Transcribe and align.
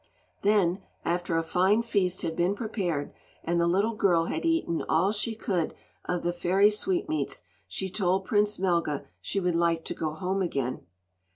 Then, 0.41 0.81
after 1.05 1.37
a 1.37 1.43
fine 1.43 1.83
feast 1.83 2.23
had 2.23 2.35
been 2.35 2.55
prepared, 2.55 3.13
and 3.43 3.61
the 3.61 3.67
little 3.67 3.93
girl 3.93 4.25
had 4.25 4.45
eaten 4.45 4.83
all 4.89 5.11
she 5.11 5.35
could 5.35 5.75
of 6.05 6.23
the 6.23 6.33
fairy 6.33 6.71
sweetmeats, 6.71 7.43
she 7.67 7.87
told 7.87 8.25
Prince 8.25 8.57
Melga 8.57 9.05
she 9.21 9.39
would 9.39 9.53
like 9.55 9.85
to 9.85 9.93
go 9.93 10.11
home 10.13 10.41
again. 10.41 10.87